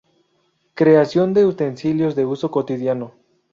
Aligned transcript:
Creación 0.73 1.35
de 1.35 1.45
utensilios 1.45 2.15
de 2.15 2.25
uso 2.25 2.49
cotidiano. 2.49 3.13